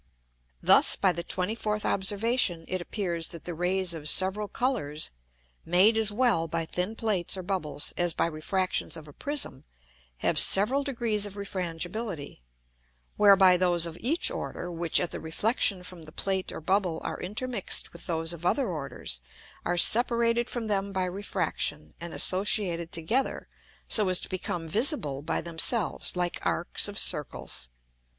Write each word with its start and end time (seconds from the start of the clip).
Thus, 0.63 0.95
by 0.95 1.11
the 1.11 1.23
24th 1.23 1.85
Observation 1.85 2.65
it 2.67 2.81
appears, 2.81 3.27
that 3.29 3.45
the 3.45 3.53
Rays 3.53 3.93
of 3.93 4.09
several 4.09 4.47
Colours, 4.47 5.11
made 5.63 5.95
as 5.95 6.11
well 6.11 6.47
by 6.47 6.65
thin 6.65 6.95
Plates 6.95 7.37
or 7.37 7.43
Bubbles, 7.43 7.93
as 7.97 8.11
by 8.11 8.25
Refractions 8.25 8.97
of 8.97 9.07
a 9.07 9.13
Prism, 9.13 9.63
have 10.25 10.39
several 10.39 10.83
degrees 10.83 11.27
of 11.27 11.35
Refrangibility; 11.35 12.41
whereby 13.15 13.57
those 13.57 13.85
of 13.85 13.95
each 14.01 14.31
order, 14.31 14.71
which 14.71 14.99
at 14.99 15.11
the 15.11 15.19
reflexion 15.19 15.83
from 15.83 16.01
the 16.01 16.11
Plate 16.11 16.51
or 16.51 16.61
Bubble 16.61 16.99
are 17.03 17.19
intermix'd 17.21 17.89
with 17.89 18.07
those 18.07 18.33
of 18.33 18.43
other 18.43 18.67
orders, 18.67 19.21
are 19.65 19.77
separated 19.77 20.49
from 20.49 20.65
them 20.65 20.91
by 20.91 21.05
Refraction, 21.05 21.93
and 22.01 22.11
associated 22.11 22.91
together 22.91 23.47
so 23.87 24.09
as 24.09 24.19
to 24.21 24.29
become 24.29 24.67
visible 24.67 25.21
by 25.21 25.41
themselves 25.41 26.15
like 26.15 26.43
Arcs 26.43 26.87
of 26.87 26.97
Circles. 26.97 27.69